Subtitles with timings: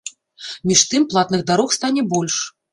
[0.71, 2.43] Між тым, платных дарог стане больш.